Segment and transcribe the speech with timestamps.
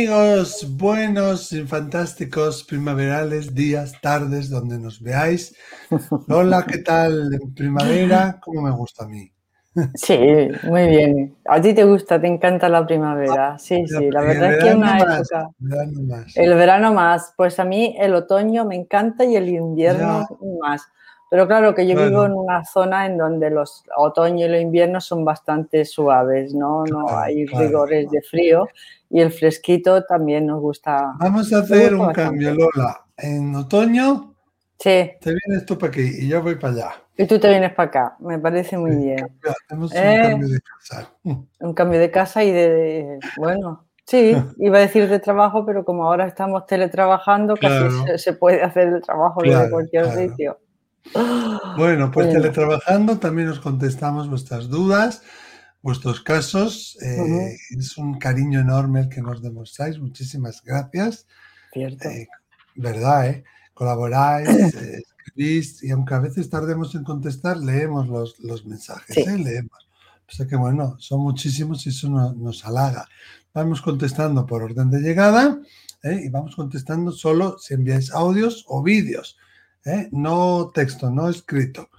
[0.00, 5.54] Amigos, buenos y fantásticos primaverales días, tardes, donde nos veáis.
[6.26, 8.40] Hola, ¿qué tal primavera?
[8.42, 9.30] ¿Cómo me gusta a mí?
[9.94, 10.18] Sí,
[10.62, 11.36] muy bien.
[11.44, 13.58] A ti te gusta, te encanta la primavera.
[13.58, 15.50] Sí, sí, la verdad es que una época.
[16.34, 17.34] El verano más.
[17.36, 20.26] Pues a mí el otoño me encanta y el invierno
[20.62, 20.80] más.
[21.30, 25.04] Pero claro que yo vivo en una zona en donde los otoño y los inviernos
[25.04, 26.84] son bastante suaves, ¿no?
[26.84, 28.68] no hay rigores de frío
[29.08, 31.14] y el fresquito también nos gusta.
[31.20, 33.04] Vamos a hacer un cambio, Lola.
[33.16, 34.34] En otoño
[34.76, 35.12] sí.
[35.20, 36.90] te vienes tú para aquí y yo voy para allá.
[37.16, 39.38] Y tú te vienes para acá, me parece muy bien.
[39.66, 41.10] Hacemos un eh, cambio de casa.
[41.60, 46.06] Un cambio de casa y de, bueno, sí, iba a decir de trabajo, pero como
[46.06, 50.58] ahora estamos teletrabajando, casi se, puede hacer el trabajo desde cualquier sitio.
[51.76, 55.22] Bueno, pues teletrabajando también os contestamos vuestras dudas,
[55.82, 56.98] vuestros casos.
[57.02, 59.98] Eh, es un cariño enorme el que nos demostráis.
[59.98, 61.26] Muchísimas gracias.
[61.72, 62.08] Cierto.
[62.08, 62.28] Eh,
[62.76, 63.28] ¿Verdad?
[63.28, 63.44] Eh?
[63.74, 64.48] Colaboráis,
[65.28, 69.16] escribís y aunque a veces tardemos en contestar, leemos los, mensajes.
[69.26, 69.88] Leemos.
[70.28, 73.08] O sea que bueno, son muchísimos y eso nos, halaga.
[73.52, 75.58] Vamos contestando por orden de llegada
[76.04, 79.39] y vamos contestando solo si enviáis audios o vídeos.
[79.84, 80.08] ¿Eh?
[80.12, 81.90] no texto, no escrito.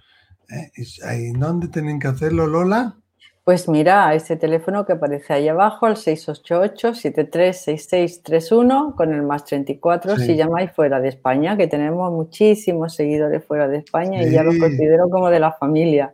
[0.49, 0.71] ¿eh?
[0.75, 2.95] ¿Y dónde tienen que hacerlo, Lola?
[3.43, 10.17] Pues mira, a ese teléfono que aparece ahí abajo, al 688-736631, con el más 34,
[10.17, 14.59] si llamáis fuera de España, que tenemos muchísimos seguidores fuera de España y ya los
[14.59, 16.13] considero como de la familia,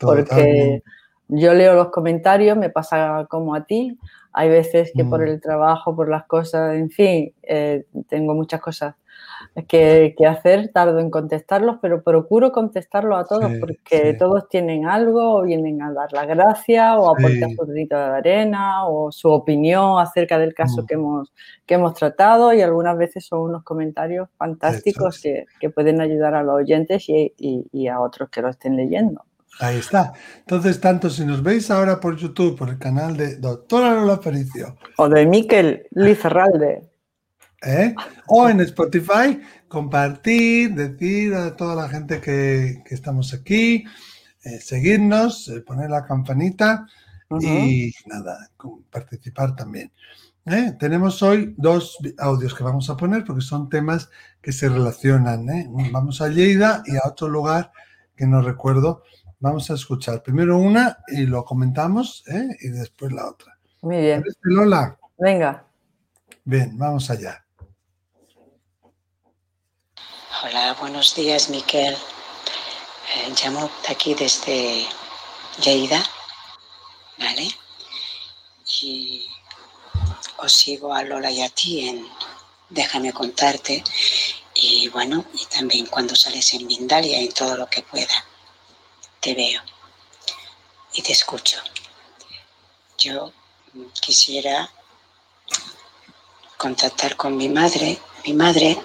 [0.00, 0.82] porque
[1.28, 3.98] yo leo los comentarios, me pasa como a ti,
[4.32, 5.28] hay veces que por mm.
[5.28, 8.94] el trabajo, por las cosas, en fin, eh, tengo muchas cosas
[9.68, 15.42] que, hacer, tardo en contestarlos, pero procuro contestarlos a todos porque todos tienen algo o
[15.42, 20.38] vienen a dar la gracia o aportar su granito de arena o su opinión acerca
[20.38, 20.86] del caso mm.
[20.86, 21.32] que, hemos,
[21.66, 26.56] que hemos tratado y algunas veces son unos comentarios fantásticos que, pueden ayudar a los
[26.56, 29.24] oyentes y, a otros que lo estén leyendo.
[29.60, 30.12] Ahí está.
[30.40, 34.76] Entonces, tanto si nos veis ahora por YouTube, por el canal de Doctora Lola Felicio.
[34.96, 36.91] O de Miquel Lizarralde.
[37.62, 37.94] ¿Eh?
[38.26, 43.84] O en Spotify, compartir, decir a toda la gente que, estamos aquí,
[44.44, 46.86] eh, seguirnos, eh, poner la campanita
[47.40, 48.50] y nada,
[48.90, 49.90] participar también.
[50.78, 54.10] Tenemos hoy dos audios que vamos a poner porque son temas
[54.42, 55.46] que se relacionan.
[55.92, 57.72] Vamos a Lleida y a otro lugar
[58.14, 59.04] que no recuerdo.
[59.38, 62.24] Vamos a escuchar primero una y lo comentamos
[62.60, 63.56] y después la otra.
[63.82, 64.22] Muy bien.
[64.42, 64.98] Lola?
[65.16, 65.64] Venga.
[66.44, 67.42] Bien, vamos allá.
[70.44, 71.94] Hola, buenos días, Miquel.
[71.94, 74.88] Eh, llamo aquí desde
[75.62, 76.02] Lleida,
[77.16, 77.46] ¿vale?
[78.80, 79.28] Y
[80.38, 82.08] os sigo a Lola y a ti en
[82.70, 83.84] Déjame contarte.
[84.54, 88.24] Y bueno, y también cuando sales en Mindalia y en todo lo que pueda.
[89.20, 89.62] Te veo
[90.92, 91.58] y te escucho.
[92.98, 93.32] Yo
[94.00, 94.68] quisiera
[96.56, 98.00] contactar con mi madre.
[98.24, 98.82] Mi madre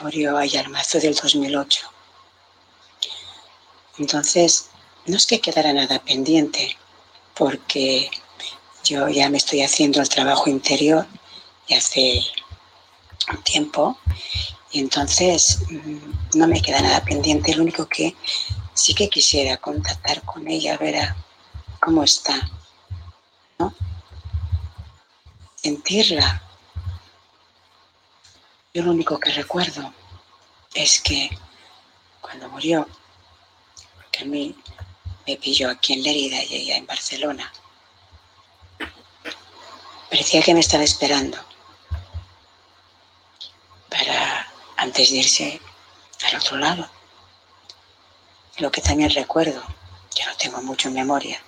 [0.00, 1.90] murió allá al marzo del 2008.
[3.98, 4.70] Entonces,
[5.06, 6.76] no es que quedara nada pendiente,
[7.34, 8.10] porque
[8.84, 11.06] yo ya me estoy haciendo el trabajo interior
[11.66, 12.22] y hace
[13.30, 13.98] un tiempo,
[14.70, 17.54] y entonces mm, no me queda nada pendiente.
[17.54, 18.14] Lo único que
[18.74, 21.14] sí que quisiera contactar con ella, ver
[21.80, 22.50] cómo está,
[23.58, 23.74] ¿no?
[25.56, 26.42] Sentirla,
[28.78, 29.92] yo lo único que recuerdo
[30.72, 31.36] es que
[32.20, 32.86] cuando murió,
[33.96, 34.54] porque a mí
[35.26, 37.52] me pilló aquí en Lérida y ella en Barcelona,
[40.08, 41.38] parecía que me estaba esperando
[43.90, 45.60] para antes de irse
[46.28, 46.88] al otro lado.
[48.58, 49.60] Lo que también recuerdo,
[50.14, 51.42] ya no tengo mucho en memoria,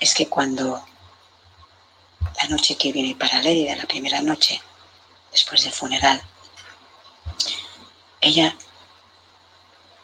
[0.00, 0.84] es que cuando
[2.42, 4.60] la noche que viene para Lérida, la primera noche,
[5.32, 6.22] después del funeral.
[8.20, 8.56] Ella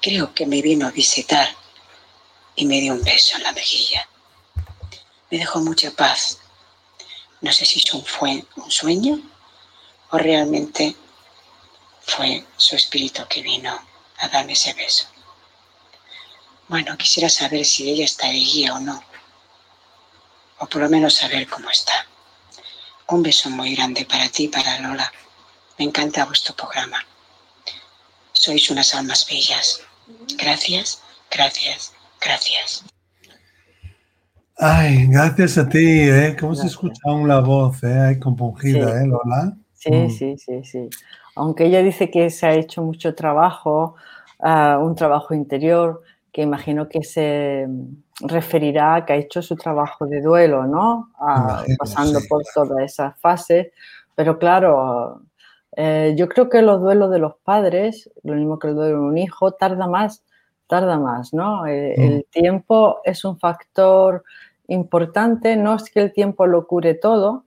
[0.01, 1.55] creo que me vino a visitar
[2.57, 4.09] y me dio un beso en la mejilla.
[5.31, 6.39] Me dejó mucha paz.
[7.41, 9.21] No sé si fue un sueño
[10.11, 10.97] o realmente
[12.01, 13.79] fue su espíritu que vino
[14.19, 15.07] a darme ese beso.
[16.67, 19.03] Bueno, quisiera saber si ella está allí o no,
[20.59, 22.08] o por lo menos saber cómo está.
[23.11, 25.11] Un beso muy grande para ti, para Lola.
[25.79, 26.99] Me encanta vuestro programa.
[28.33, 29.81] Sois unas almas bellas.
[30.37, 32.85] Gracias, gracias, gracias.
[34.59, 36.37] Ay, gracias a ti, ¿eh?
[36.39, 38.19] ¿Cómo se escucha aún la voz, eh?
[38.21, 39.57] Compungida, ¿eh, Lola?
[39.73, 40.11] Sí, mm.
[40.11, 40.89] sí, sí, sí.
[41.35, 43.95] Aunque ella dice que se ha hecho mucho trabajo,
[44.41, 46.03] ah, un trabajo interior,
[46.33, 47.67] que imagino que se
[48.21, 51.11] referirá a que ha hecho su trabajo de duelo, ¿no?
[51.79, 53.69] Pasando por todas esas fases.
[54.15, 55.23] Pero claro,
[55.77, 59.07] eh, yo creo que los duelos de los padres, lo mismo que el duelo de
[59.07, 60.25] un hijo, tarda más,
[60.67, 61.67] tarda más, ¿no?
[61.67, 62.03] Eh, mm.
[62.03, 64.25] el tiempo es un factor
[64.67, 67.45] importante, no es que el tiempo lo cure todo,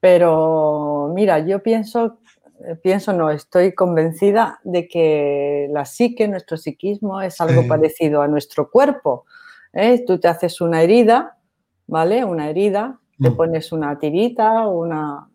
[0.00, 2.18] pero mira, yo pienso,
[2.64, 8.28] eh, pienso no, estoy convencida de que la psique, nuestro psiquismo, es algo parecido a
[8.28, 9.24] nuestro cuerpo.
[9.72, 10.04] ¿Eh?
[10.06, 11.38] Tú te haces una herida,
[11.86, 12.24] ¿vale?
[12.24, 13.36] Una herida, te mm.
[13.36, 15.28] pones una tirita una,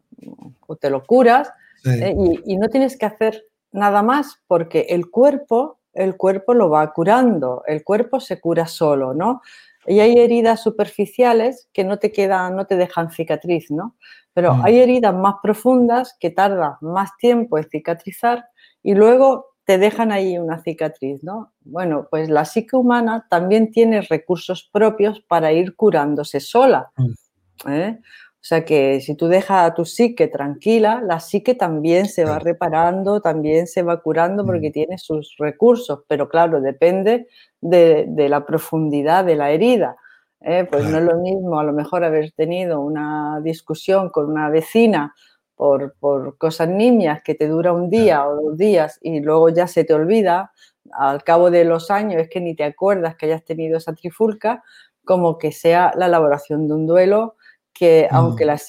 [0.66, 1.52] o te lo curas
[1.86, 2.16] ¿eh?
[2.18, 6.92] y, y no tienes que hacer nada más porque el cuerpo, el cuerpo lo va
[6.94, 9.42] curando, el cuerpo se cura solo, ¿no?
[9.86, 13.96] Y hay heridas superficiales que no te quedan, no te dejan cicatriz, ¿no?
[14.34, 14.66] Pero mm.
[14.66, 18.46] hay heridas más profundas que tardan más tiempo en cicatrizar
[18.84, 21.52] y luego te dejan ahí una cicatriz, ¿no?
[21.66, 26.90] Bueno, pues la psique humana también tiene recursos propios para ir curándose sola.
[26.96, 27.72] Mm.
[27.72, 28.00] ¿eh?
[28.02, 32.40] O sea que si tú dejas a tu psique tranquila, la psique también se va
[32.40, 34.72] reparando, también se va curando porque mm.
[34.72, 37.28] tiene sus recursos, pero claro, depende
[37.60, 39.98] de, la profundidad de la herida.
[40.40, 40.66] ¿eh?
[40.72, 45.14] Pues no es lo mismo a lo mejor haber tenido una discusión con una vecina
[45.58, 49.68] por, por cosas niñas que te dura un día o dos días y luego ya
[49.68, 50.54] se te olvida,
[50.94, 54.64] al cabo de los años es que ni te acuerdas que hayas tenido esa trifulca,
[55.04, 57.36] como que sea la elaboración de un duelo
[57.74, 58.48] que aunque mm.
[58.48, 58.60] la,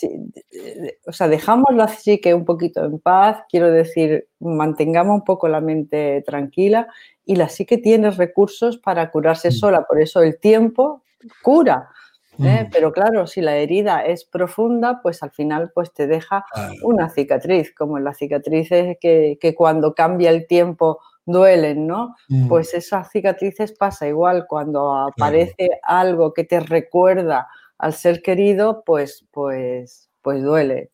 [1.06, 5.60] o sea, dejamos la psique un poquito en paz, quiero decir, mantengamos un poco la
[5.60, 6.88] mente tranquila
[7.24, 9.52] y la psique tiene recursos para curarse mm.
[9.52, 11.02] sola, por eso el tiempo
[11.42, 11.90] cura.
[12.38, 12.64] ¿Eh?
[12.64, 12.70] Mm.
[12.70, 16.44] Pero claro, si la herida es profunda, pues al final pues te deja
[16.82, 22.14] una cicatriz, como en las cicatrices que, que, cuando cambia el tiempo duelen, ¿no?
[22.48, 29.26] Pues esas cicatrices pasa igual cuando aparece algo que te recuerda al ser querido, pues,
[29.30, 30.90] pues, pues duele.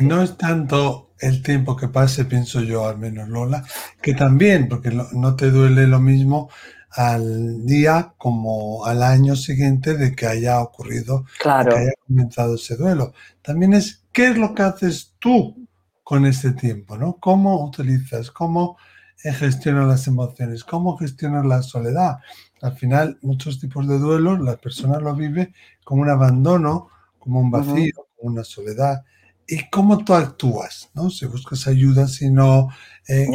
[0.00, 3.62] no es tanto el tiempo que pase, pienso yo, al menos Lola,
[4.02, 6.50] que también, porque no te duele lo mismo
[6.92, 11.70] al día como al año siguiente de que haya ocurrido, claro.
[11.70, 13.12] que haya comenzado ese duelo.
[13.42, 15.68] También es qué es lo que haces tú
[16.02, 17.18] con ese tiempo, ¿no?
[17.20, 18.30] ¿Cómo utilizas?
[18.30, 18.76] ¿Cómo
[19.16, 20.64] gestionas las emociones?
[20.64, 22.18] ¿Cómo gestionas la soledad?
[22.62, 25.54] Al final, muchos tipos de duelos, la persona lo vive
[25.84, 26.88] como un abandono,
[27.18, 29.04] como un vacío, como una soledad.
[29.52, 30.90] ¿Y cómo tú actúas?
[30.94, 31.10] ¿no?
[31.10, 32.68] Si buscas ayuda, si no,
[33.08, 33.26] eh,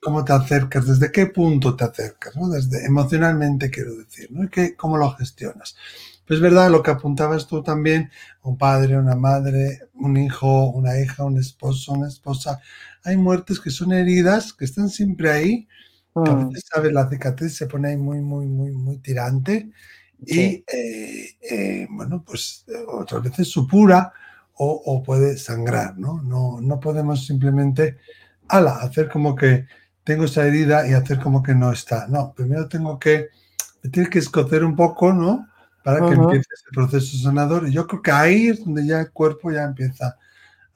[0.00, 2.48] cómo te acercas, desde qué punto te acercas, ¿no?
[2.48, 4.48] desde emocionalmente quiero decir, ¿no?
[4.48, 5.76] ¿Qué, ¿Cómo lo gestionas?
[6.26, 8.10] Pues es verdad lo que apuntabas tú también,
[8.42, 12.60] un padre, una madre, un hijo, una hija, un esposo, una esposa.
[13.04, 15.68] Hay muertes que son heridas, que están siempre ahí,
[16.14, 16.48] a mm.
[16.48, 16.92] veces, ¿sabes?
[16.92, 19.70] La cicatriz se pone ahí muy, muy, muy, muy tirante
[20.26, 24.14] y, eh, eh, bueno, pues otras veces supura
[24.58, 26.20] o, o, puede sangrar, ¿no?
[26.22, 26.60] ¿no?
[26.60, 27.96] No podemos simplemente,
[28.48, 29.66] ala, hacer como que
[30.04, 32.06] tengo esa herida y hacer como que no está.
[32.08, 33.28] No, primero tengo que,
[33.82, 35.48] me que escocer un poco, ¿no?
[35.84, 37.68] Para que empiece ese proceso sanador.
[37.68, 40.18] Y yo creo que ahí es donde ya el cuerpo ya empieza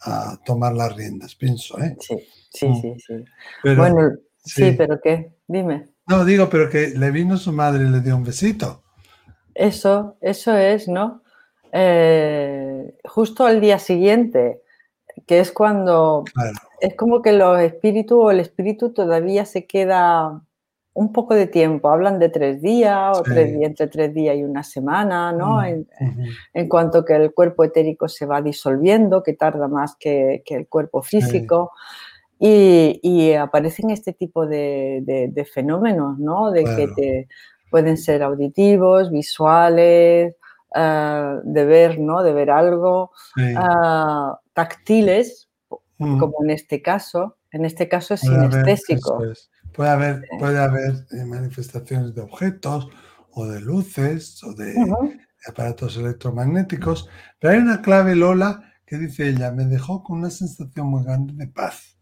[0.01, 1.97] a tomar las riendas, pienso, ¿eh?
[2.01, 2.17] Sí,
[2.51, 2.81] sí, mm.
[2.81, 3.75] sí, sí.
[3.77, 4.11] bueno,
[4.45, 4.75] Sí.
[4.77, 5.33] pero ¿qué?
[5.47, 5.89] Dime.
[6.07, 8.83] No, digo, pero que le vino su madre y le dio un besito.
[9.55, 11.22] Eso, eso es, ¿no?
[11.73, 14.61] Eh, justo al día siguiente,
[15.27, 16.25] que es cuando
[16.81, 20.43] es como que los espíritus o el espíritu todavía se queda
[20.95, 21.89] un poco de tiempo.
[21.89, 25.63] Hablan de tres días o tres días, entre tres días y una semana, ¿no?
[25.65, 31.03] En, cuanto que el cuerpo etérico se va disolviendo, que tarda más que, el cuerpo
[31.03, 31.73] físico.
[32.39, 36.51] Y, aparecen este tipo de, fenómenos, ¿no?
[36.51, 37.29] De que te,
[37.71, 40.37] pueden ser auditivos, visuales,
[40.75, 42.23] ah, de ver, ¿no?
[42.23, 43.13] De ver algo,
[43.57, 45.49] ah, táctiles,
[45.99, 46.19] mm.
[46.19, 47.37] como en este caso.
[47.51, 49.23] En este caso es sinestésico.
[49.75, 52.89] puede haber, puede haber eh, manifestaciones de objetos
[53.33, 54.75] o de luces o de
[55.47, 60.87] aparatos electromagnéticos, pero hay una clave, Lola, que dice ella, me dejó con una sensación
[60.87, 61.99] muy grande de paz.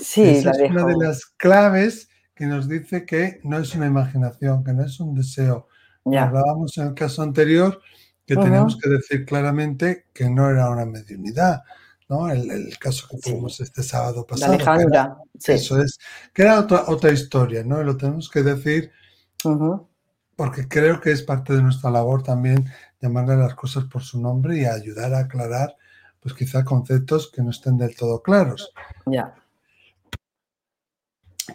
[0.00, 4.62] Sí, Esa es una de las claves que nos dice que no es una imaginación,
[4.62, 5.66] que no es un deseo.
[6.16, 7.80] Hablábamos en el caso anterior
[8.26, 11.62] que tenemos que decir claramente que no era una mediunidad,
[12.08, 12.30] ¿no?
[12.30, 14.52] El, caso que tuvimos este sábado pasado.
[15.42, 15.98] Eso es,
[16.34, 17.82] que era otra, otra historia, ¿no?
[17.82, 18.92] lo tenemos que decir
[20.38, 22.64] porque creo que es parte de nuestra labor también
[23.00, 25.76] llamarle las cosas por su nombre y ayudar a aclarar,
[26.20, 28.72] pues quizá conceptos que no estén del todo claros.
[29.06, 29.34] Ya.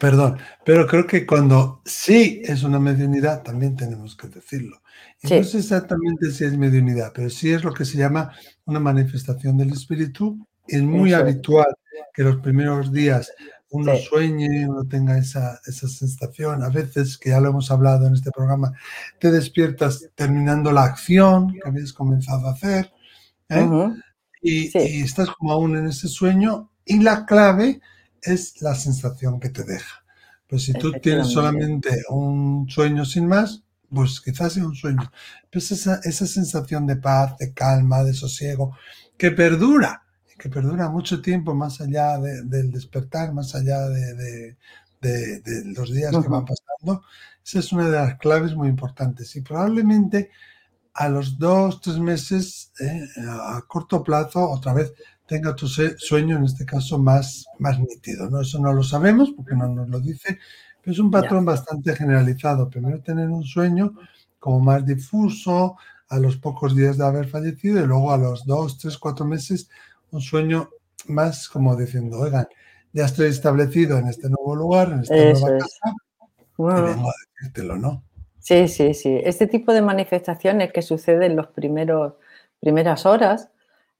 [0.03, 4.81] Perdón, pero creo que cuando sí es una mediunidad, también tenemos que decirlo.
[5.23, 8.33] no sé exactamente si es mediunidad, pero sí es lo que se llama
[8.65, 10.45] una manifestación del espíritu.
[10.67, 11.73] Es muy habitual
[12.13, 13.31] que los primeros días
[13.69, 16.63] uno sueñe, uno tenga esa, esa sensación.
[16.63, 18.73] A veces, que ya lo hemos hablado en este programa,
[19.21, 22.91] te despiertas terminando la acción que habías comenzado a hacer.
[23.47, 23.69] ¿eh?
[24.41, 26.71] y, y estás como aún en ese sueño.
[26.83, 27.79] Y la clave
[28.23, 30.03] es la sensación que te deja.
[30.47, 35.11] Pues si tú tienes solamente un sueño sin más, pues quizás sea un sueño.
[35.51, 38.75] Pues esa, esa sensación de paz, de calma, de sosiego,
[39.17, 40.03] que perdura,
[40.37, 44.57] que perdura mucho tiempo más allá del despertar, más allá de,
[45.75, 47.03] los días que van pasando,
[47.45, 49.35] esa es una de las claves muy importantes.
[49.35, 50.31] Y probablemente
[50.93, 54.93] a los dos, tres meses, eh, a corto plazo, otra vez
[55.33, 58.29] tenga tu sueño, en este caso, más, más nítido.
[58.29, 58.41] ¿no?
[58.41, 60.37] Eso no lo sabemos porque no nos lo dice,
[60.79, 62.69] pero es un patrón bastante generalizado.
[62.69, 63.95] Primero tener un sueño
[64.37, 65.75] como más difuso
[66.09, 69.69] a los pocos días de haber fallecido y luego a los dos, tres, cuatro meses
[70.11, 70.69] un sueño
[71.07, 72.47] más como diciendo, oigan,
[72.91, 75.93] ya estoy establecido en este nuevo lugar, en esta nueva casa,
[76.59, 78.03] y vengo a decírtelo, ¿no?
[78.37, 79.19] Sí, sí, sí.
[79.23, 83.49] Este tipo de manifestaciones que suceden en las primeras horas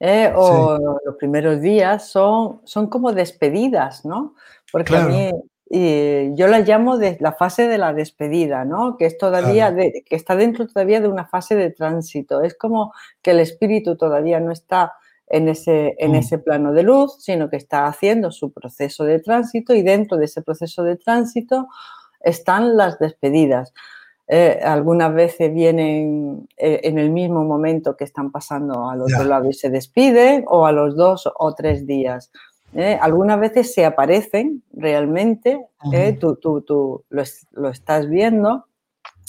[0.04, 0.34] ¿eh?
[0.36, 4.36] o los primeros días son, son como despedidas, ¿no?
[4.72, 5.32] Porque a mí
[5.76, 8.96] y yo la llamo de la fase de la despedida, ¿no?
[8.96, 12.44] Que es todavía que está dentro todavía de una fase de tránsito.
[12.44, 12.94] Es como
[13.24, 14.94] que el espíritu todavía no está
[15.26, 16.16] en ese, en mm.
[16.16, 20.26] ese plano de luz, sino que está haciendo su proceso de tránsito y dentro de
[20.26, 21.68] ese proceso de tránsito
[22.20, 23.74] están las despedidas.
[24.28, 29.50] Eh, algunas veces vienen eh, en el mismo momento que están pasando al otro lado
[29.50, 32.32] y se despiden, o a los dos o tres días.
[32.76, 32.98] ¿eh?
[33.02, 35.68] algunas veces se aparecen realmente,
[36.20, 38.66] tú, tú, lo, estás viendo,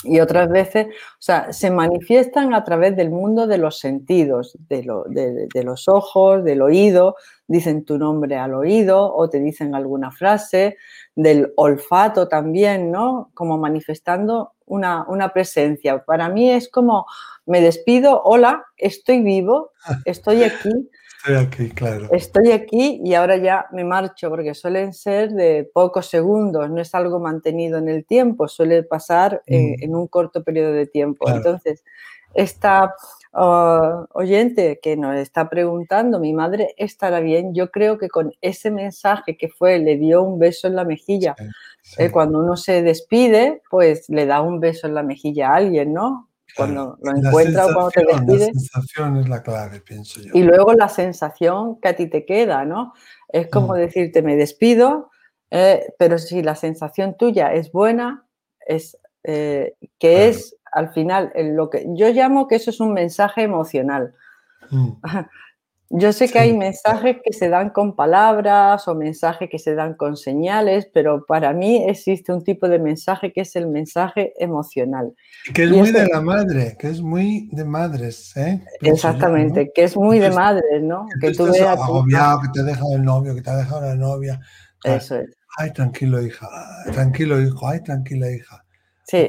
[0.05, 5.49] y otras veces, o sea, se manifiestan a través del mundo de los sentidos, de,
[5.53, 10.77] de, los ojos, del oído, dicen tu nombre al oído o te dicen alguna frase,
[11.15, 13.31] del olfato también, ¿no?
[13.35, 16.05] Como manifestando una, una, presencia.
[16.05, 17.07] Para mí es como,
[17.47, 19.73] me despido, hola, estoy vivo,
[20.05, 20.71] estoy aquí.
[21.19, 22.09] Estoy aquí, claro.
[22.11, 26.95] Estoy aquí y ahora ya me marcho, porque suelen ser de pocos segundos, no es
[26.95, 29.85] algo mantenido en el tiempo, suele pasar eh, mm.
[29.85, 31.29] en un corto periodo de tiempo.
[31.31, 31.83] Entonces,
[32.35, 32.95] esta
[33.33, 38.71] ah, oyente que nos está preguntando, mi madre estará bien, yo creo que con ese
[38.71, 41.37] mensaje que fue, le dio un beso en la mejilla.
[41.99, 45.93] Eh, cuando uno se despide, pues le da un beso en la mejilla a alguien,
[45.93, 46.29] ¿no?
[46.57, 48.39] Cuando lo encuentra o cuando te despide.
[48.39, 50.31] La sensación es la clave, pienso yo.
[50.35, 52.95] Y luego la sensación que a ti te queda, ¿no?
[53.29, 53.77] Es como mm.
[53.77, 55.11] decirte, me despido,
[55.51, 58.27] eh, pero si la sensación tuya es buena,
[58.67, 63.43] es eh, que es al final lo que yo llamo que eso es un mensaje
[63.43, 64.15] emocional.
[64.71, 64.91] Mm.
[65.91, 69.95] Yo sé que hay mensajes que se dan con palabras o mensajes que se dan
[69.95, 75.15] con señales, pero para mí existe un tipo de mensaje que es el mensaje emocional.
[75.53, 78.65] Que es muy de la madre, que es muy de madres, ¿eh?
[78.81, 81.07] Exactamente, que es muy de madres, ¿no?
[81.21, 83.95] Que, tú veas agobiado, que te ha dejado el novio, que te ha dejado la
[83.95, 84.41] novia.
[84.83, 85.37] Eso es.
[85.57, 86.49] Ay, tranquilo, hija.
[86.93, 87.69] Tranquilo, hijo.
[87.69, 88.65] Ay, tranquila, hija.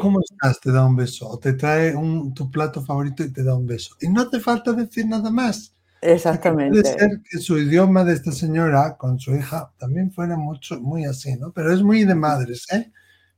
[0.02, 0.60] ¿Cómo estás?
[0.60, 1.30] Te da un beso.
[1.30, 1.94] O te trae
[2.34, 3.96] tu plato favorito y te da un beso.
[4.02, 5.75] Y no te falta decir nada más.
[6.02, 6.82] Exactamente.
[6.82, 11.06] Puede ser que su idioma de esta señora con su hija también fuera mucho, muy
[11.06, 11.52] así, ¿no?
[11.52, 12.92] Pero es muy de madres, ¿eh?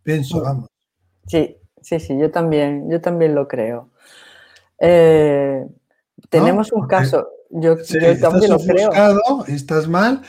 [0.04, 0.70] Pienso, vamos.
[1.28, 3.92] Sí, sí, sí, yo también, yo también lo creo.
[4.80, 5.66] Eh,
[6.30, 7.76] tenemos un caso, yo,
[8.20, 8.92] también lo creo.
[9.48, 10.22] Y estás mal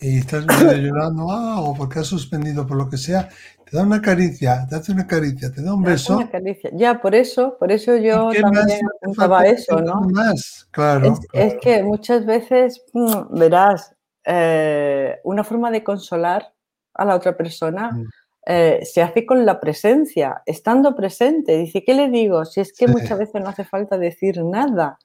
[0.00, 0.44] y estás
[0.80, 3.28] llorando, ah, o porque has suspendido por lo que sea,
[3.72, 6.18] te da una caricia, te hace una caricia, te da un beso.
[6.18, 6.68] Una caricia.
[6.74, 10.02] Ya, por eso, por eso yo también apuntaba eso, ¿no?
[10.12, 10.68] Más?
[10.70, 16.52] Claro es, que muchas veces, mm, verás, eh, una forma de consolar
[16.92, 18.08] a la otra persona mm.
[18.44, 21.56] eh, se hace con la presencia, estando presente.
[21.56, 22.44] Dice, ¿qué le digo?
[22.44, 24.98] Si es que muchas veces no hace falta decir nada.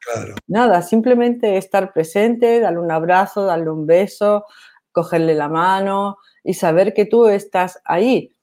[0.45, 4.43] Nada, simplemente estar presente, darle un abrazo, darle un beso,
[4.91, 8.33] cogerle la mano y saber que tú estás ahí.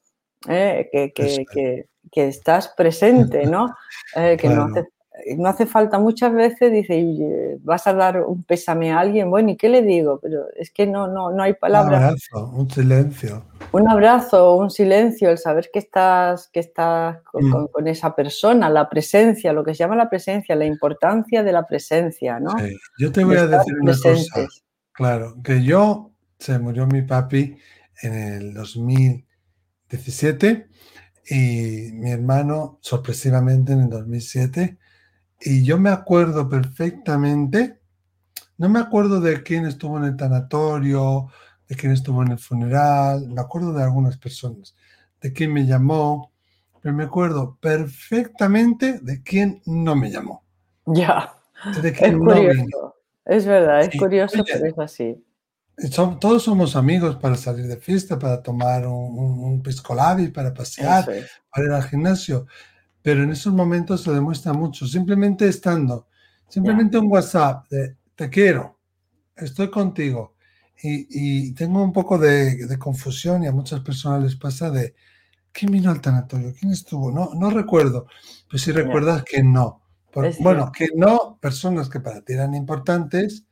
[0.48, 0.88] ¿Eh?
[0.92, 3.74] que, que, que, estás presente, ¿no?
[4.16, 4.68] Eh, que no
[5.36, 9.56] no hace falta muchas veces, dice, vas a dar un pésame a alguien, bueno, ¿y
[9.56, 10.18] qué le digo?
[10.20, 12.00] Pero es que no, no, no hay palabras.
[12.00, 13.44] Un abrazo, un silencio.
[13.70, 17.86] Un abrazo, un silencio, el saber que estás, que estás con, mm.
[17.86, 22.40] esa persona, la presencia, lo que se llama la presencia, la importancia de la presencia,
[22.40, 22.54] ¿no?
[22.98, 24.48] Yo te voy a decir una cosa,
[24.92, 27.56] claro, que yo, se murió mi papi
[28.02, 28.58] en el
[29.94, 30.68] 2017
[31.26, 34.78] y mi hermano sorpresivamente en el 2007.
[35.40, 37.80] Y yo me acuerdo perfectamente,
[38.58, 41.28] no me acuerdo de quién estuvo en el tanatorio,
[41.68, 44.76] de quién estuvo en el funeral, me acuerdo de algunas personas,
[45.20, 46.32] de quién me llamó,
[46.80, 50.44] pero me acuerdo perfectamente de quién no me llamó.
[50.86, 51.34] Ya.
[51.82, 52.94] es curioso.
[53.24, 55.24] Es verdad, es curioso, pero es así
[56.20, 61.04] todos somos amigos para salir de fiesta, para tomar un, un, para pasear,
[61.50, 62.46] para ir al gimnasio.
[63.02, 64.86] Pero en esos momentos se demuestra mucho.
[64.86, 66.08] Simplemente estando,
[66.48, 68.78] simplemente un WhatsApp de te quiero,
[69.36, 70.34] estoy contigo.
[70.82, 74.94] Y, tengo un poco de, confusión y a muchas personas les pasa de
[75.50, 76.52] ¿quién vino al tanatorio?
[76.58, 77.10] ¿Quién estuvo?
[77.10, 78.06] No, no recuerdo.
[78.48, 79.80] Pero si recuerdas que no.
[80.40, 83.46] bueno, que no, personas que para ti eran importantes,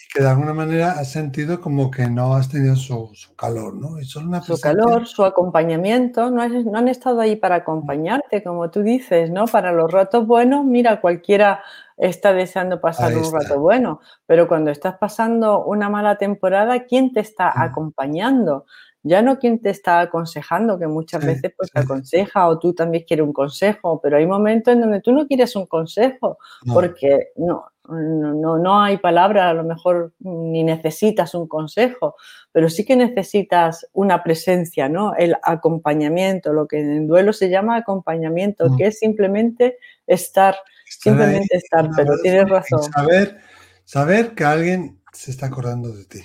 [0.00, 4.00] y que de alguna manera has sentido como que no has tenido su, calor, ¿no?
[4.04, 9.46] su calor, su acompañamiento, no, no, han estado ahí para acompañarte, como tú dices, ¿no?
[9.46, 11.62] Para los ratos buenos, mira, cualquiera
[11.96, 17.20] está deseando pasar un rato bueno, pero cuando estás pasando una mala temporada, ¿quién te
[17.20, 18.66] está acompañando?
[19.02, 23.04] Ya no quién te está aconsejando, que muchas veces pues te aconseja o tú también
[23.06, 26.38] quieres un consejo, pero hay momentos en donde tú no quieres un consejo
[26.72, 32.16] porque no, no, no, hay palabra, a lo mejor ni necesitas un consejo,
[32.52, 35.14] pero sí que necesitas una presencia, ¿no?
[35.14, 38.76] El acompañamiento, lo que en duelo se llama acompañamiento, mm.
[38.76, 42.82] que es simplemente estar, simplemente estar, pero tienes razón.
[42.82, 43.38] Saber,
[43.84, 46.20] saber que alguien se está acordando de ti.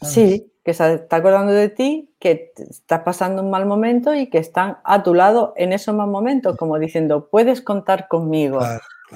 [0.00, 4.38] Sí, que se está acordando de ti, que estás pasando un mal momento y que
[4.38, 8.60] están a tu lado en esos mal momentos, como diciendo, puedes contar conmigo.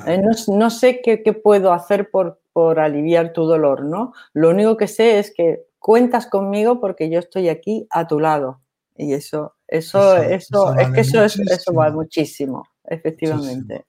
[0.06, 4.12] Eh, no, sé qué, puedo hacer por, por, aliviar tu dolor, ¿no?
[4.32, 8.60] Lo único que sé es que cuentas conmigo porque yo estoy aquí a tu lado.
[8.96, 13.86] Y eso, eso, eso, es que eso, eso va muchísimo, efectivamente.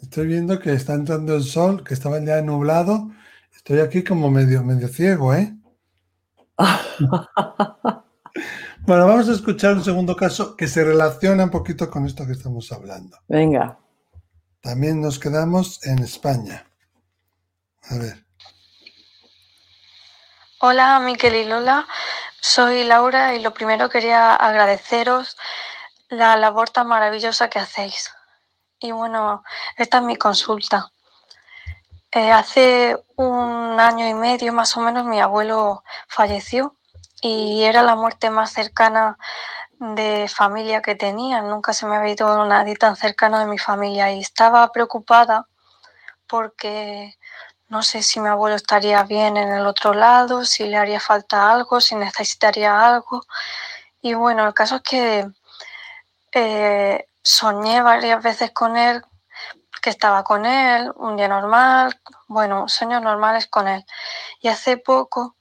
[0.00, 3.10] Estoy viendo que está entrando el sol, que estaba ya nublado.
[3.54, 5.54] Estoy aquí como medio, medio ciego, ¿eh?
[8.86, 12.32] bueno, vamos a escuchar un segundo caso que se relaciona un poquito con esto que
[12.32, 13.18] estamos hablando.
[13.28, 13.78] Venga.
[14.66, 16.66] También nos quedamos en España.
[17.88, 18.26] A ver.
[20.58, 21.86] Hola, Miquel y Lola.
[22.40, 25.36] Soy Laura y lo primero quería agradeceros
[26.08, 28.10] la labor tan maravillosa que hacéis.
[28.80, 29.44] Y bueno,
[29.76, 30.90] esta es mi consulta.
[32.10, 36.74] Eh, hace un año y medio más o menos mi abuelo falleció
[37.20, 39.16] y era la muerte más cercana
[39.78, 41.42] de familia que tenía.
[41.42, 45.46] Nunca se me había ido nadie tan cercano de mi familia y estaba preocupada
[46.26, 47.16] porque
[47.68, 51.50] no sé si mi abuelo estaría bien en el otro lado, si le haría falta
[51.50, 53.22] algo, si necesitaría algo.
[54.02, 55.28] Y bueno, el caso es que
[56.32, 59.02] eh, soñé varias veces con él,
[59.82, 63.84] que estaba con él, un día normal, bueno, sueños normales con él.
[64.40, 65.36] Y hace poco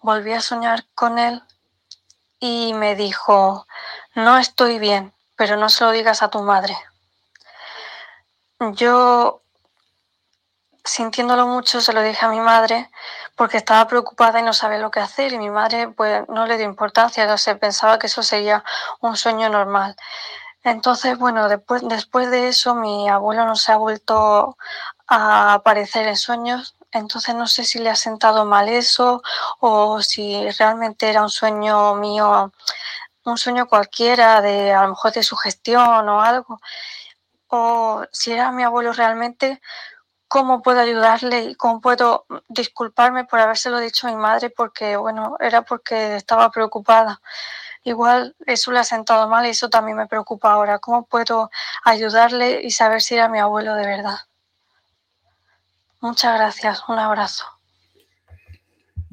[0.00, 1.42] volví a soñar con él
[2.44, 3.66] y me dijo,
[4.14, 6.76] no estoy bien, pero no se lo digas a tu madre.
[8.72, 9.40] Yo,
[10.84, 12.90] sintiéndolo mucho, se lo dije a mi madre
[13.34, 16.58] porque estaba preocupada y no sabía lo que hacer y mi madre pues no le
[16.58, 18.62] dio importancia, sé, pensaba que eso sería
[19.00, 19.96] un sueño normal.
[20.64, 24.58] Entonces, bueno, después, después de eso mi abuelo no se ha vuelto
[25.06, 29.22] a aparecer en sueños entonces no sé si le ha sentado mal eso
[29.60, 32.52] o si realmente era un sueño mío,
[33.24, 36.60] un sueño cualquiera de a lo mejor de sugestión o algo.
[37.48, 39.60] O si era mi abuelo realmente,
[40.28, 45.36] cómo puedo ayudarle y cómo puedo disculparme por habérselo dicho a mi madre porque, bueno,
[45.40, 47.20] era porque estaba preocupada.
[47.84, 50.78] Igual eso le ha sentado mal y eso también me preocupa ahora.
[50.80, 51.50] ¿Cómo puedo
[51.84, 54.18] ayudarle y saber si era mi abuelo de verdad?
[56.04, 57.46] Muchas gracias, un abrazo.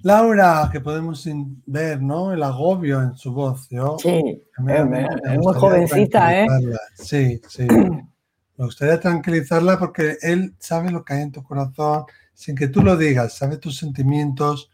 [0.04, 1.25] Laura, que podemos
[1.65, 2.34] ver, ¿no?
[2.34, 3.69] El agobio en su voz.
[3.69, 6.47] Yo, sí, es muy jovencita, ¿eh?
[6.95, 7.65] Sí, sí.
[8.58, 12.84] Me gustaría tranquilizarla porque él sabe lo que hay en tu corazón sin que tú
[12.84, 14.69] lo digas, sabe tus sentimientos,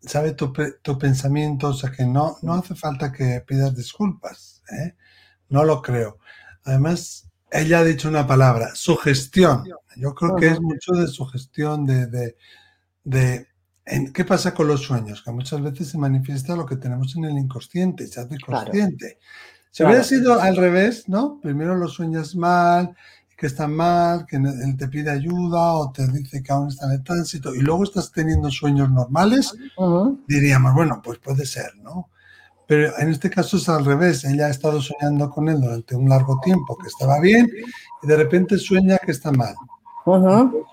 [0.00, 4.94] sabe tu, tu pensamiento, o sea que no, no hace falta que pidas disculpas, ¿eh?
[5.48, 6.18] No lo creo.
[6.62, 9.64] Además, ella ha dicho una palabra, sugestión.
[9.96, 12.36] Yo creo que es mucho de sugestión, de, de,
[13.04, 13.46] de
[13.84, 15.22] en, ¿qué pasa con los sueños?
[15.22, 19.18] Que muchas veces se manifiesta lo que tenemos en el inconsciente, se hace consciente.
[19.70, 21.40] Si hubiera sido al revés, ¿no?
[21.40, 22.94] Primero lo sueñas mal,
[23.36, 26.92] que está mal, que él te pide ayuda o te dice que aún está en
[26.92, 29.52] el tránsito y luego estás teniendo sueños normales,
[30.28, 32.08] diríamos, bueno, pues puede ser, ¿no?
[32.66, 36.08] Pero en este caso es al revés, ella ha estado soñando con él durante un
[36.08, 37.50] largo tiempo que estaba bien
[38.02, 39.54] y de repente sueña que está mal.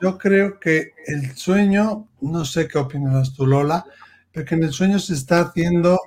[0.01, 3.85] Yo creo que el sueño, no sé qué opinas tú Lola,
[4.31, 5.99] pero que en el sueño se está haciendo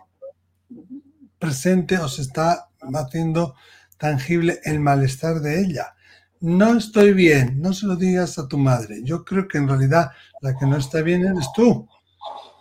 [1.39, 3.55] presente o se está haciendo
[3.97, 5.95] tangible el malestar de ella.
[6.41, 9.01] No estoy bien, no se lo digas a tu madre.
[9.05, 11.89] Yo creo que en realidad la que no está bien eres tú.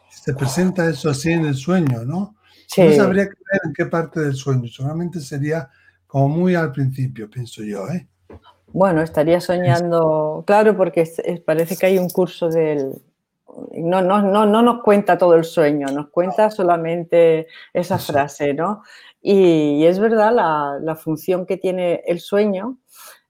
[0.09, 2.35] Se presenta eso así en el sueño, ¿no?
[2.77, 4.67] No sabría qué ver en qué parte del sueño.
[4.67, 5.69] Seguramente sería
[6.07, 8.07] como muy al principio, pienso yo, ¿eh?
[8.73, 11.09] Bueno, estaría soñando, claro, porque
[11.45, 13.01] parece que hay un curso del...
[13.73, 18.81] No, no, no, no nos cuenta todo el sueño, nos cuenta solamente esa frase, ¿no?
[19.21, 20.33] Y, es verdad,
[20.81, 22.77] la, función que tiene el sueño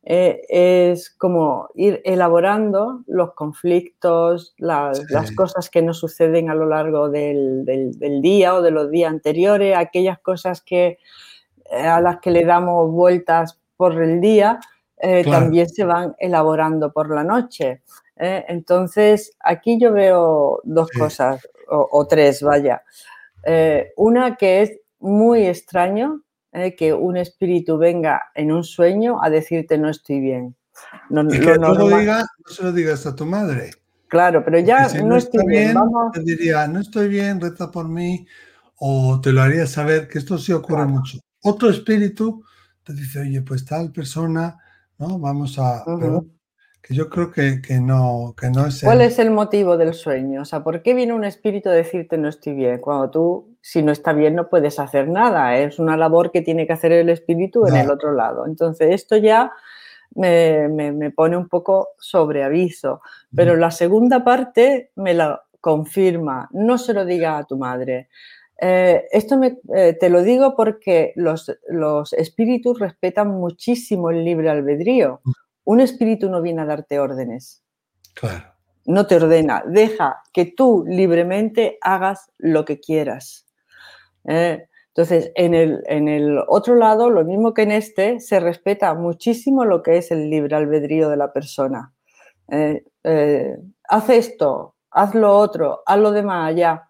[0.03, 4.99] eh, es como ir elaborando los conflictos, las,
[5.35, 7.63] cosas que nos suceden a lo largo del,
[8.21, 10.97] día o de los días anteriores, aquellas cosas que,
[11.71, 14.59] eh, a las que le damos vueltas por el día,
[14.97, 17.83] eh, también se van elaborando por la noche.
[18.17, 18.45] ¿eh?
[18.47, 22.83] Entonces, aquí yo veo dos cosas, o, tres, vaya.
[23.95, 26.21] Una que es muy extraño
[26.77, 30.55] que un espíritu venga en un sueño a decirte no estoy bien.
[31.09, 31.75] No, que no
[32.45, 33.71] se lo digas a tu madre.
[34.07, 35.75] Claro, pero ya no, estoy bien.
[36.13, 38.25] Te diría, no estoy bien, reza por mí,
[38.75, 41.19] o te lo haría saber que esto sí ocurre mucho.
[41.43, 42.43] Otro espíritu
[42.83, 44.57] te dice, oye, pues tal persona
[45.01, 45.19] ¿no?
[45.19, 45.83] Vamos a...
[46.81, 48.81] que yo creo que, no, que no es...
[48.83, 50.41] ¿Cuál es el motivo del sueño?
[50.41, 52.79] O sea, ¿por qué viene un espíritu a decirte no estoy bien?
[52.79, 55.57] Cuando tú, si no está bien, no puedes hacer nada.
[55.57, 58.45] Es una labor que tiene que hacer el espíritu en el otro lado.
[58.47, 59.53] Entonces, esto ya
[60.15, 63.01] me, pone un poco sobre aviso.
[63.35, 66.49] Pero la segunda parte me la confirma.
[66.51, 68.09] No se lo diga a tu madre.
[68.59, 69.39] Eh, esto
[69.75, 75.21] eh, te lo digo porque los, los, espíritus respetan muchísimo el libre albedrío.
[75.23, 75.31] Mm.
[75.63, 77.63] Un espíritu no viene a darte órdenes.
[78.13, 78.51] Claro.
[78.85, 83.45] No te ordena, deja que tú libremente hagas lo que quieras.
[84.25, 88.93] Eh, entonces, en el, en el, otro lado, lo mismo que en este, se respeta
[88.93, 91.93] muchísimo lo que es el libre albedrío de la persona.
[93.87, 96.89] haz esto, haz lo otro, haz lo demás allá.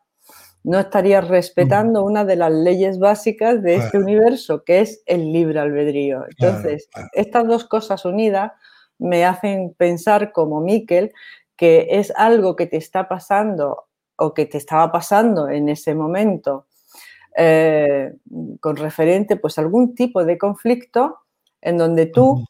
[0.63, 5.59] No estarías respetando una de las leyes básicas de este universo, que es el libre
[5.59, 6.25] albedrío.
[6.29, 8.51] Entonces, estas dos cosas unidas
[8.97, 11.11] me hacen pensar como Miquel
[11.61, 16.65] que es algo que te está pasando o que te estaba pasando en ese momento
[17.35, 18.13] eh,
[18.59, 21.19] con referente pues a algún tipo de conflicto
[21.61, 22.45] en donde tú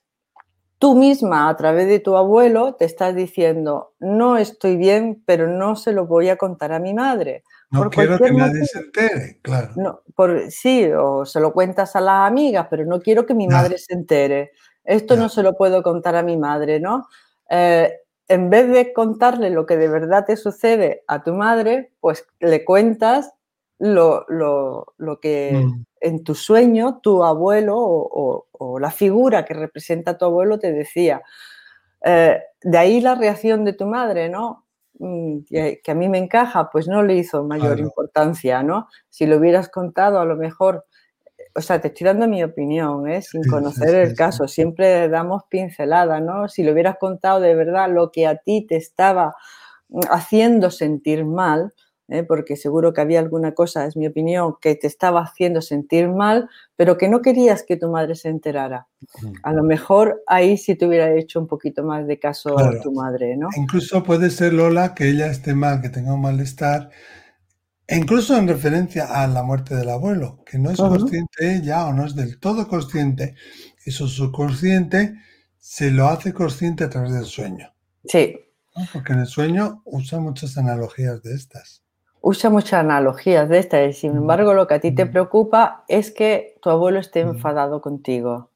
[0.79, 5.75] tú misma a través de tu abuelo te estás diciendo no estoy bien pero no
[5.75, 9.71] se lo voy a contar a mi madre no quiero que nadie se entere, claro.
[9.77, 13.47] No, por, sí, o se lo cuentas a las amigas, pero no quiero que mi
[13.47, 14.51] madre se entere.
[14.83, 17.07] Esto no se lo puedo contar a mi madre, ¿no?
[17.49, 17.93] Eh,
[18.27, 22.65] en vez de contarle lo que de verdad te sucede a tu madre, pues le
[22.65, 23.33] cuentas
[23.81, 25.85] lo, que mm.
[26.01, 28.47] en tu sueño tu abuelo o,
[28.79, 31.21] la figura que representa a tu abuelo te decía.
[32.03, 34.65] Eh, de ahí la reacción de tu madre, ¿no?
[34.99, 38.87] Mm, que, a mí me encaja, pues no le hizo mayor importancia, ¿no?
[39.09, 40.85] Si lo hubieras contado, a lo mejor,
[41.55, 43.23] o sea, te estoy dando mi opinión, ¿eh?
[43.23, 46.47] sin conocer el caso, siempre damos pincelada, ¿no?
[46.47, 49.35] Si lo hubieras contado de verdad lo que a ti te estaba
[49.89, 51.73] mm, haciendo sentir mal,
[52.11, 52.23] ¿eh?
[52.23, 56.49] porque seguro que había alguna cosa, es mi opinión, que te estaba haciendo sentir mal,
[56.75, 58.87] pero que no querías que tu madre se enterara.
[59.43, 62.91] A lo mejor ahí sí te hubiera hecho un poquito más de caso a tu
[62.91, 63.47] madre, ¿no?
[63.55, 66.89] Incluso puede ser, Lola, que ella esté mal, que tenga un malestar,
[67.87, 72.05] incluso en referencia a la muerte del abuelo, que no es consciente ella o no
[72.05, 73.35] es del todo consciente,
[73.85, 75.15] y su subconsciente
[75.57, 77.73] se lo hace consciente a través del sueño.
[78.03, 78.35] Sí.
[78.93, 81.80] Porque en el sueño usa muchas analogías de estas
[82.21, 86.11] usa muchas analogías de esta y sin embargo lo que a ti te preocupa es
[86.11, 88.51] que tu abuelo esté enfadado contigo.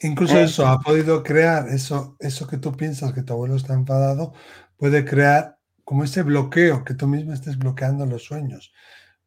[0.00, 3.74] Incluso eh, eso ha podido crear, eso, eso que tú piensas que tu abuelo está
[3.74, 4.32] enfadado,
[4.76, 8.72] puede crear como ese bloqueo, que tú mismo estés bloqueando los sueños.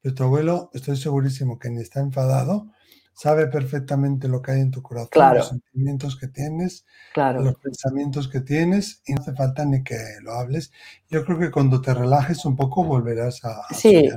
[0.02, 2.72] Pero tu abuelo, estoy segurísimo que ni está enfadado,
[3.13, 8.41] sabe perfectamente lo que hay en tu corazón, los sentimientos que tienes, los pensamientos que
[8.41, 10.71] tienes y no hace falta ni que lo hables.
[11.10, 13.73] Yo creo que cuando te relajes un poco volverás a...
[13.73, 14.10] sí,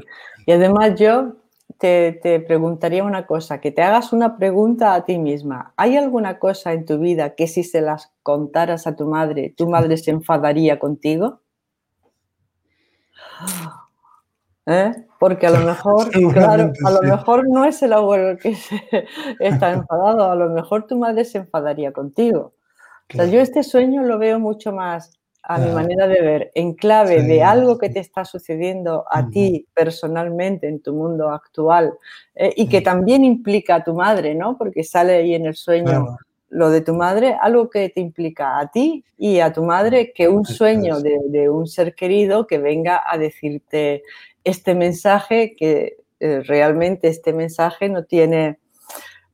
[0.47, 1.37] y además yo
[1.79, 5.75] te, te, preguntaría una cosa, que te hagas una pregunta a ti misma.
[5.77, 9.69] ¿Hay alguna cosa en tu vida que si se las contaras a tu madre, tu
[9.69, 11.43] madre se enfadaría contigo?
[14.67, 15.06] ¿Eh?
[15.19, 18.57] Porque a lo mejor, claro, a lo mejor no es el abuelo el que
[19.41, 22.53] está enfadado, a lo mejor tu madre se enfadaría contigo.
[23.09, 25.13] yo este sueño lo veo mucho más
[25.49, 29.65] a mi manera de ver, en clave de algo que te está sucediendo a ti
[29.73, 31.95] personalmente en tu mundo actual
[32.35, 34.59] eh, y que también implica a tu madre, ¿no?
[34.59, 38.71] Porque sale ahí en el sueño lo de tu madre, algo que te implica a
[38.73, 43.17] ti y a tu madre, que un sueño de, un ser querido que venga a
[43.17, 44.03] decirte
[44.47, 48.59] este mensaje, que eh, realmente este mensaje no tiene,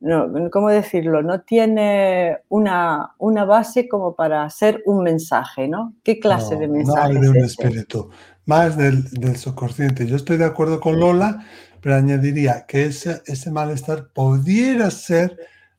[0.01, 1.23] no, ¿cómo decirlo?
[1.23, 5.95] No tiene una, una, base como para ser un mensaje, ¿no?
[6.03, 7.15] ¿Qué clase de mensaje?
[7.15, 8.11] No de un espíritu,
[8.47, 10.07] más del, del, subconsciente.
[10.07, 11.47] Yo estoy de acuerdo con Lola,
[11.81, 15.37] pero añadiría que ese, ese malestar pudiera ser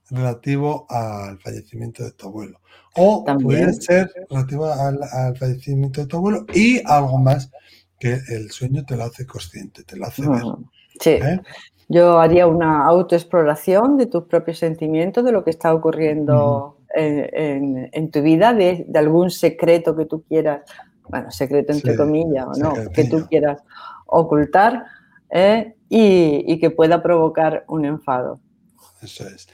[0.10, 2.60] relativo al fallecimiento de tu abuelo.
[2.96, 5.00] O puede ser relativo al,
[5.38, 7.50] fallecimiento de tu abuelo y algo más
[8.04, 10.42] que el sueño te lo hace consciente, te lo hace ver.
[11.00, 11.12] Sí.
[11.12, 11.40] ¿eh?
[11.88, 18.22] Yo haría una autoexploración de tus propios sentimientos, de lo que está ocurriendo en, tu
[18.22, 20.62] vida, de, algún secreto que tú quieras,
[21.08, 23.62] bueno, secreto entre comillas, o no, que tú quieras
[24.06, 24.86] ocultar
[25.30, 25.76] ¿eh?
[25.88, 28.42] y, y que pueda provocar un enfado.
[29.02, 29.48] Eso es.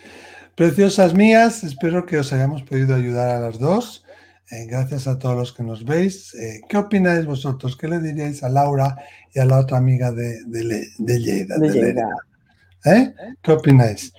[0.56, 4.04] Preciosas mías, espero que os hayamos podido ayudar a las dos.
[4.52, 6.34] Eh, gracias a todos los que nos veis.
[6.34, 7.78] Eh, ¿Qué opináis vosotros?
[7.78, 8.96] ¿Qué le diríais a Laura
[9.34, 11.56] y a la otra amiga de, de, de Lleida?
[12.86, 13.14] ¿Eh?
[13.42, 14.12] ¿Qué opináis?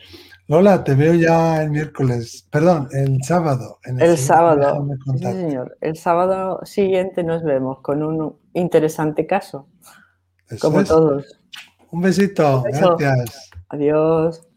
[0.46, 3.78] Lola, te veo ya el miércoles, perdón, el sábado.
[3.84, 5.76] el, sábado, sí, señor.
[5.80, 9.68] El sábado siguiente nos vemos con un interesante caso,
[10.60, 11.38] como todos.
[11.92, 13.50] Un besito, gracias.
[13.68, 14.49] Adiós.